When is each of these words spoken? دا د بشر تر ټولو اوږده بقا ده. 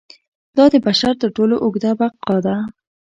دا 0.57 0.65
د 0.73 0.75
بشر 0.85 1.13
تر 1.21 1.29
ټولو 1.37 1.55
اوږده 1.63 1.91
بقا 1.99 2.37
ده. 2.45 2.55